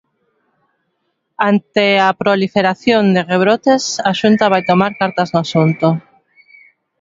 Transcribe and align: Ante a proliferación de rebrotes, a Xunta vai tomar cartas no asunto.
Ante 1.49 1.87
a 2.07 2.09
proliferación 2.21 3.03
de 3.15 3.21
rebrotes, 3.31 3.83
a 4.09 4.11
Xunta 4.19 4.51
vai 4.53 4.61
tomar 4.69 4.91
cartas 5.01 5.29
no 5.31 5.39
asunto. 5.45 5.87